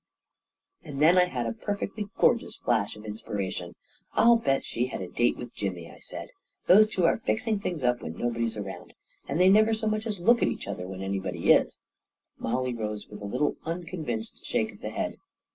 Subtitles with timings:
[0.81, 3.73] And then I had a perfectly gorgeous flash of in spiration.
[4.13, 6.29] 44 I'll bet she had a date with Jimmy," I said.
[6.65, 8.95] 44 Those two are fixing things up when nobody's around!
[9.27, 11.77] And they never so much as look at each other when anybody is
[12.39, 15.17] 1" Mollie rose with a little unconvinced shake of the head.